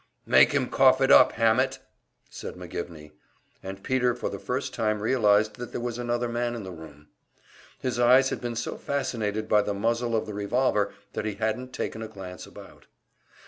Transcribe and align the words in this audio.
"Make 0.25 0.51
him 0.51 0.67
cough 0.67 0.99
up, 0.99 1.33
Hammett!" 1.33 1.77
said 2.27 2.55
McGivney; 2.55 3.11
and 3.61 3.83
Peter 3.83 4.15
for 4.15 4.29
the 4.31 4.39
first 4.39 4.73
time 4.73 4.99
realized 4.99 5.57
that 5.57 5.71
there 5.73 5.79
was 5.79 5.99
another 5.99 6.27
man 6.27 6.55
in 6.55 6.63
the 6.63 6.71
room. 6.71 7.09
His 7.77 7.99
eyes 7.99 8.31
had 8.31 8.41
been 8.41 8.55
so 8.55 8.77
fascinated 8.77 9.47
by 9.47 9.61
the 9.61 9.75
muzzle 9.75 10.15
of 10.15 10.25
the 10.25 10.33
revolver 10.33 10.91
that 11.13 11.25
he 11.25 11.35
hadn't 11.35 11.71
taken 11.71 12.01
a 12.01 12.07
glance 12.07 12.47
about. 12.47 12.87